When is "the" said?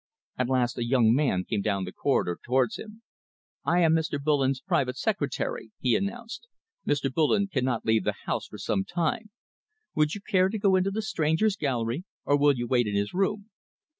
1.83-1.91, 8.05-8.15, 10.89-11.03